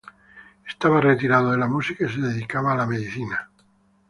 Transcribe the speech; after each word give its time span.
Estaba 0.67 0.99
retirado 0.99 1.51
de 1.51 1.59
la 1.59 1.67
música 1.67 2.05
y 2.05 2.09
se 2.11 2.21
dedicaba 2.21 2.73
a 2.73 2.75
la 2.75 2.87
medicina. 2.87 3.51